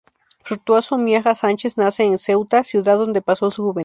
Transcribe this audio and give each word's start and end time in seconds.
Fructuoso 0.43 0.97
Miaja 0.97 1.35
Sánchez 1.35 1.77
nace 1.77 2.01
en 2.01 2.17
Ceuta, 2.17 2.63
ciudad 2.63 2.97
donde 2.97 3.21
pasó 3.21 3.51
su 3.51 3.61
juventud. 3.65 3.79